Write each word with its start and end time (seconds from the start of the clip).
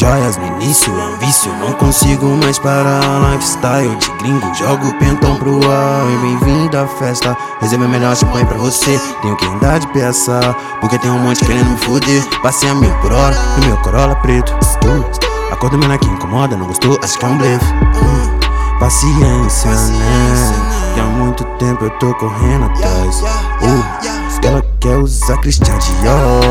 Joias 0.00 0.38
no 0.38 0.46
início 0.46 0.98
é 0.98 1.04
um 1.04 1.18
vício, 1.18 1.52
não 1.58 1.74
consigo 1.74 2.26
mais 2.28 2.58
parar. 2.58 3.02
Lifestyle 3.32 3.94
de 3.96 4.10
gringo, 4.12 4.54
jogo 4.54 4.94
pentão 4.98 5.36
pro 5.36 5.60
ar. 5.70 6.06
Bem-vindo 6.22 6.78
à 6.78 6.86
festa, 6.86 7.36
reserva 7.60 7.86
melhor 7.86 8.16
champanhe 8.16 8.46
pra 8.46 8.56
você. 8.56 8.98
Tenho 9.20 9.36
que 9.36 9.44
andar 9.44 9.78
de 9.78 9.86
peça, 9.88 10.56
porque 10.80 10.98
tem 10.98 11.10
um 11.10 11.18
monte 11.18 11.44
querendo 11.44 11.68
me 11.68 11.76
foder. 11.76 12.24
Passei 12.40 12.70
a 12.70 12.74
mil 12.74 12.94
por 13.02 13.12
hora 13.12 13.36
no 13.58 13.66
meu 13.66 13.76
Corolla 13.82 14.16
preto. 14.16 14.54
Uh, 14.86 15.52
a 15.52 15.56
cor 15.56 15.76
menor 15.76 15.98
que 15.98 16.08
incomoda, 16.08 16.56
não 16.56 16.66
gostou? 16.66 16.98
Acho 17.02 17.18
que 17.18 17.24
é 17.26 17.28
um 17.28 17.36
blefe. 17.36 18.39
Uh, 18.80 18.84
paciência, 18.84 19.70
né? 19.70 20.92
Que 20.94 21.00
há 21.00 21.04
muito 21.04 21.44
tempo 21.58 21.84
eu 21.84 21.90
tô 21.98 22.14
correndo 22.14 22.64
atrás. 22.64 23.22
Uh, 23.62 24.46
ela 24.46 24.64
quer 24.80 24.96
usar 24.96 25.36
Christian 25.38 25.76
Dior. 25.78 26.42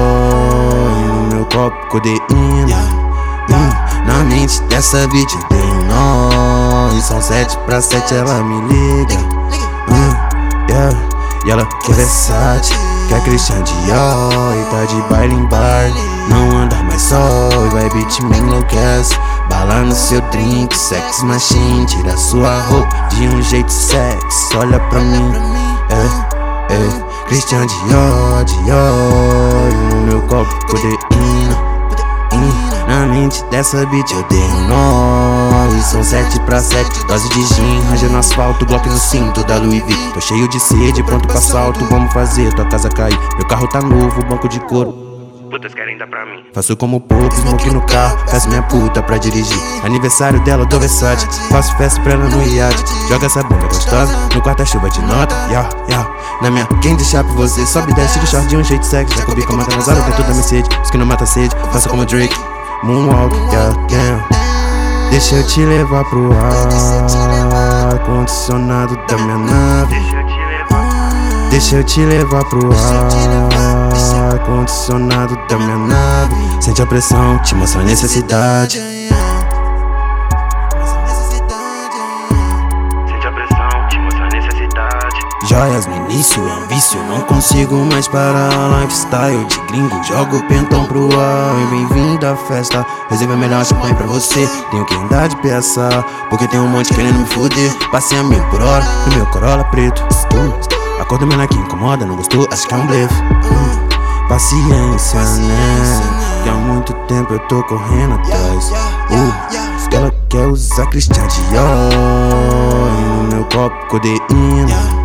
E 1.00 1.08
no 1.08 1.36
meu 1.36 1.46
copo 1.46 1.88
codeína. 1.90 3.00
Hum, 3.50 4.06
na 4.06 4.23
mente 4.26 4.62
dessa 4.64 5.08
bitch 5.08 5.34
eu 5.34 5.44
tenho 5.46 5.73
um 5.73 5.86
nó. 5.88 6.96
E 6.96 7.02
são 7.02 7.22
sete 7.22 7.58
pra 7.66 7.82
sete, 7.82 8.14
ela 8.14 8.44
me 8.44 8.62
liga. 8.72 9.16
Hum, 9.90 10.70
yeah. 10.70 10.96
E 11.46 11.52
ela 11.52 11.66
quer 11.66 11.96
Versace, 11.96 12.73
quer 13.08 13.23
Christian 13.23 13.64
Dior. 13.64 14.56
E 14.56 14.66
tá 14.70 14.86
de 14.86 15.02
baile 15.09 15.34
em 15.34 15.46
bar, 15.48 15.90
não 16.30 16.59
anda 16.59 16.76
mais 16.84 17.02
só. 17.02 17.50
E 17.66 17.70
vai 17.70 17.90
bitch 17.90 18.20
me 18.22 18.38
enlouquece. 18.38 19.18
No 19.90 19.96
seu 19.96 20.22
drink, 20.30 20.78
sex 20.78 21.24
machine. 21.24 21.84
Tira 21.88 22.16
sua 22.16 22.62
roupa 22.62 22.96
de 23.16 23.28
um 23.28 23.42
jeito 23.42 23.72
sexy. 23.72 24.56
Olha 24.56 24.80
pra 24.81 25.00
mim, 25.00 25.34
é, 25.90 26.73
é. 26.76 27.26
Christian 27.28 27.66
Dior, 27.66 28.46
Dior. 28.46 29.96
No 29.96 30.02
meu 30.06 30.22
copo 30.28 30.68
codeína. 30.68 31.70
Na 32.88 33.08
mente 33.08 33.44
dessa 33.46 33.84
bitch 33.88 34.12
eu 34.12 34.23
dei 34.30 34.40
um 34.40 34.68
nó 34.68 35.68
E 35.76 35.81
são 35.81 36.03
sete 36.03 36.40
pra 36.42 36.59
sete, 36.59 37.06
dose 37.08 37.28
de 37.30 37.44
gin 37.44 37.81
Ranger 37.90 38.12
no 38.12 38.20
asfalto, 38.20 38.66
bloco 38.66 38.88
no 38.88 38.98
cinto 38.98 39.44
da 39.44 39.58
Louis 39.58 39.84
V 39.84 39.94
Tô 40.14 40.22
cheio 40.22 40.48
de 40.48 40.59
sede, 40.59 41.03
pronto 41.03 41.28
pra 41.28 41.38
assalto 41.38 41.84
Vamos 41.86 42.14
fazer 42.14 42.53
tua 42.53 42.66
casa 42.66 42.90
cair 42.90 43.20
Meu 43.38 43.48
carro 43.48 43.68
tá 43.68 43.81
novo, 43.81 44.24
banco 44.26 44.48
de 44.48 44.59
couro 44.59 45.09
Putas 45.50 45.73
querem 45.73 45.97
dar 45.97 46.05
pra 46.05 46.25
mim. 46.25 46.44
Faço 46.53 46.78
como 46.78 47.02
pouco, 47.02 47.36
smoke 47.36 47.73
no 47.73 47.81
carro, 47.81 48.17
peço 48.30 48.47
minha 48.50 48.61
puta 48.61 49.02
pra 49.02 49.17
dirigir. 49.17 49.58
Aniversário 49.83 50.39
dela 50.41 50.64
do 50.64 50.80
Versace, 50.80 51.25
faço 51.50 51.75
festa 51.75 52.00
pra 52.02 52.14
ela 52.14 52.25
no 52.25 52.44
iate. 52.44 52.83
Joga 53.08 53.25
essa 53.25 53.41
bunda 53.41 53.66
gostosa 53.66 54.16
no 54.36 54.41
quarta-chuva 54.44 54.89
de 54.91 55.02
nota, 55.02 55.33
yeah, 55.50 55.67
yeah. 55.89 56.08
Na 56.41 56.52
minha 56.52 56.67
quem 56.81 56.95
deixar 56.95 57.23
pra 57.23 57.33
você, 57.33 57.66
sobe 57.66 57.91
e 57.91 57.95
desce 57.95 58.19
de 58.19 58.28
short 58.28 58.47
de 58.47 58.58
um 58.58 58.64
jeito 58.64 58.86
sexy. 58.86 59.17
Já 59.17 59.25
comi 59.25 59.44
com 59.44 59.53
mata 59.53 59.75
nas 59.75 59.88
horas, 59.88 60.03
dentro 60.03 60.23
da 60.23 60.33
Mercedes, 60.33 60.69
os 60.83 60.91
que 60.91 60.97
não 60.97 61.06
mata 61.08 61.25
sede, 61.25 61.56
faço 61.72 61.89
como 61.89 62.06
Drake. 62.06 62.36
Moonwalk, 62.84 63.36
yeah, 63.52 63.88
yeah. 63.91 64.28
Deixa 65.09 65.36
eu 65.36 65.47
te 65.47 65.66
levar 65.66 66.06
pro 66.06 66.31
ar 66.31 68.00
condicionado 68.06 68.95
da 69.08 69.17
minha 69.17 69.38
nave. 69.38 69.95
Deixa 71.50 71.78
eu 71.78 71.84
te 71.84 72.06
levar 72.06 72.45
pro 72.45 72.69
ar 72.72 73.78
condicionado 74.70 75.36
da 75.48 75.58
minha 75.58 75.78
nave. 75.78 76.36
Sente 76.62 76.81
a 76.81 76.86
pressão, 76.86 77.39
te 77.39 77.56
mostra 77.56 77.81
a 77.81 77.84
necessidade. 77.84 78.80
Joias 85.47 85.88
no 85.88 85.95
início 85.95 86.47
é 86.47 86.53
um 86.53 86.67
vício, 86.67 87.02
não 87.06 87.22
consigo 87.22 87.75
mais 87.78 88.08
parar. 88.08 88.52
Lifestyle 88.81 89.44
de 89.46 89.59
gringo, 89.62 90.03
jogo 90.03 90.44
pentão 90.47 90.86
pro 90.86 91.09
ar. 91.19 91.56
E 91.59 91.66
bem-vindo 91.72 92.28
à 92.28 92.36
festa, 92.36 92.86
reserva 93.09 93.36
melhor 93.36 93.66
champanhe 93.66 93.96
pra 93.96 94.06
você. 94.06 94.47
Tenho 94.69 94.86
que 94.86 94.94
andar 94.94 95.28
de 95.28 95.36
peça, 95.38 96.06
porque 96.30 96.47
tem 96.47 96.59
um 96.59 96.68
monte 96.68 96.94
querendo 96.94 97.19
me 97.19 97.25
foder. 97.25 97.74
Passei 97.90 98.19
a 98.19 98.24
mil 98.24 98.44
por 98.50 98.62
hora 98.62 98.86
no 99.07 99.16
meu 99.16 99.25
Corolla 99.28 99.63
preto. 99.66 100.03
Uh, 100.36 101.01
a 101.01 101.06
cor 101.06 101.18
do 101.18 101.25
menor 101.25 101.47
que 101.47 101.57
incomoda, 101.57 102.06
não 102.06 102.16
gostou? 102.16 102.47
Acho 102.51 102.68
que 102.68 102.74
é 102.74 102.78
um 102.78 102.86
blefe. 102.86 103.16
Uh, 103.16 103.78
paciência, 104.29 105.19
né? 105.19 106.41
Que 106.44 106.50
há 106.50 106.53
muito 106.53 106.94
tempo 107.07 107.34
eu 107.34 107.40
tô 107.47 107.62
correndo 107.63 108.13
atrás. 108.13 108.72
Uh, 109.09 109.95
ela 109.95 110.13
quer 110.29 110.45
usar 110.45 110.85
Christian 110.85 111.28
Dior. 111.28 111.91
E 112.97 113.01
no 113.01 113.35
meu 113.35 113.44
copo 113.45 113.88
codeína. 113.88 115.00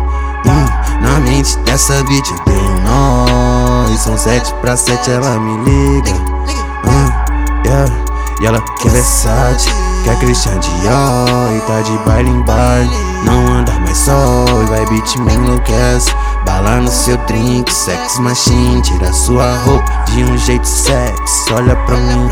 Hum, 0.45 1.01
na 1.01 1.19
mente 1.21 1.57
dessa 1.59 2.03
bitch 2.03 2.29
eu 2.29 2.39
tenho 2.45 2.81
nó 2.81 3.91
E 3.91 3.97
são 3.97 4.15
sete 4.15 4.53
pra 4.61 4.77
sete, 4.77 5.09
ela 5.09 5.39
me 5.39 5.57
liga. 5.65 6.13
E 8.45 8.47
ela 8.47 8.61
quer 8.61 8.91
Versace, 8.91 9.71
quer 10.03 10.19
Christian 10.19 10.59
Dior 10.59 11.51
E 11.51 11.59
tá 11.61 11.81
de 11.81 11.97
baile 12.07 12.29
em 12.29 12.41
baile, 12.43 12.95
não 13.23 13.55
anda 13.55 13.71
mais 13.79 13.97
só 13.97 14.45
E 14.61 14.65
vai 14.67 14.85
bitch 14.85 15.15
me 15.15 15.33
enlouquece 15.33 16.13
Bala 16.45 16.79
no 16.79 16.91
seu 16.91 17.17
drink, 17.25 17.73
sex 17.73 18.19
machine 18.19 18.83
Tira 18.83 19.11
sua 19.11 19.51
roupa 19.63 19.91
de 20.11 20.23
um 20.23 20.37
jeito 20.37 20.67
sexy. 20.67 21.53
Olha 21.53 21.75
pra 21.75 21.97
mim, 21.97 22.29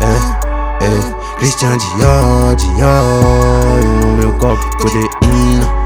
é, 0.00 0.84
é. 0.86 1.36
Christian 1.36 1.76
Dior, 1.76 2.56
Dior 2.56 3.84
no 4.00 4.16
meu 4.16 4.32
copo 4.32 4.64
codeína. 4.78 5.10
na 5.66 5.79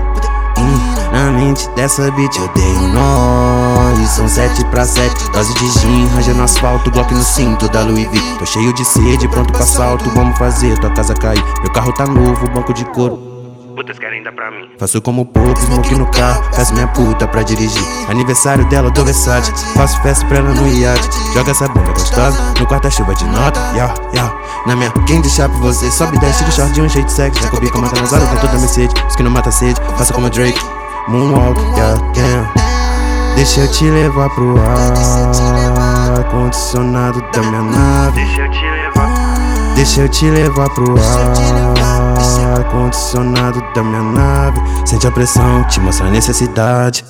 dessa 1.85 2.11
bitch 2.13 2.39
eu 2.39 2.49
dei 2.49 2.73
um 2.79 2.95
nó 2.95 3.93
E 4.03 4.07
são 4.07 4.27
sete 4.27 4.65
pra 4.67 4.87
sete, 4.87 5.31
dose 5.33 5.53
de 5.55 5.69
gin 5.81 6.07
Ranger 6.15 6.35
no 6.35 6.45
asfalto, 6.45 6.91
bloco 6.91 7.13
no 7.13 7.23
cinto 7.23 7.69
da 7.69 7.83
Louis 7.83 8.09
V 8.11 8.19
Tô 8.39 8.47
cheio 8.47 8.73
de 8.73 8.83
sede, 8.87 9.29
pronto 9.29 9.53
pra 9.53 9.63
assalto 9.63 10.09
Vamos 10.11 10.39
fazer 10.39 10.79
tua 10.79 10.91
casa 10.91 11.15
cair 11.15 11.45
Meu 11.63 11.71
carro 11.73 11.93
tá 11.93 12.07
novo, 12.07 12.49
banco 12.49 12.73
de 12.73 12.87
couro 12.87 13.35
Putas 13.77 13.99
querem 13.99 14.23
dar 14.23 14.31
pra 14.31 14.53
mim. 14.53 14.69
Faço 14.79 15.03
como 15.03 15.27
pouco, 15.27 15.61
smoke 15.61 15.97
no 15.97 16.07
carro, 16.07 16.49
peço 16.55 16.73
minha 16.75 16.87
puta 16.87 17.27
pra 17.27 17.43
dirigir. 17.43 17.83
Aniversário 18.09 18.65
dela 18.67 18.89
do 18.89 19.05
Versace, 19.05 19.53
faço 19.75 20.01
festa 20.01 20.25
pra 20.27 20.39
ela 20.39 20.55
no 20.55 20.69
iate. 20.69 21.09
Joga 21.35 21.51
essa 21.51 21.67
bunda 21.67 21.91
gostosa 21.91 22.41
no 22.61 22.67
quarta-chuva 22.69 23.13
de 23.17 23.25
nota, 23.25 23.59
yeah, 23.73 23.93
yeah. 24.13 24.33
Na 24.65 24.77
minha, 24.77 24.93
quem 25.09 25.21
deixar 25.21 25.49
pra 25.49 25.59
você, 25.59 25.91
sobe 25.91 26.17
desce 26.21 26.45
de 26.45 26.53
short 26.53 26.73
de 26.73 26.83
um 26.83 26.89
jeito 26.89 27.11
sexy. 27.11 27.43
Já 27.43 27.51
comi 27.51 27.69
com 27.69 27.81
mata 27.81 28.01
nas 28.01 28.13
horas, 28.13 28.29
da 28.29 28.59
Mercedes, 28.59 28.95
os 29.09 29.17
que 29.17 29.25
não 29.25 29.33
mata 29.33 29.51
sede, 29.51 29.81
faço 29.99 30.13
como 30.13 30.31
Drake. 30.31 30.84
Moonwalk, 31.07 31.59
yeah, 31.77 32.13
yeah. 32.17 32.55
Deixa 33.37 33.61
eu 33.61 33.71
te 33.71 33.91
levar 33.91 34.31
pro 34.31 34.55
ar 34.59 36.25
condicionado 36.31 37.21
da 37.31 37.43
minha 37.43 37.63
nave. 37.63 38.25
Deixa 38.25 38.41
eu 38.41 38.51
te 38.51 38.65
levar. 38.65 39.75
Deixa 39.75 40.01
eu 40.01 40.09
te 40.09 40.31
levar 40.31 40.71
pro 40.71 40.95
ar 40.97 42.65
condicionado 42.71 43.63
da 43.75 43.83
minha 43.83 44.03
nave. 44.03 44.61
Sente 44.87 45.07
a 45.07 45.11
pressão, 45.11 45.65
te 45.65 45.79
mostra 45.81 46.07
a 46.07 46.11
necessidade. 46.11 47.05